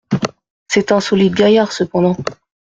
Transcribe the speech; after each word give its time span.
C’est 0.67 0.91
un 0.91 0.99
solide 0.99 1.35
gaillard, 1.35 1.71
cependant! 1.71 2.17